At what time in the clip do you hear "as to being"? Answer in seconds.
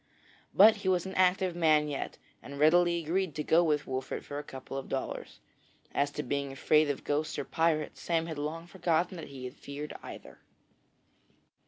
5.93-6.51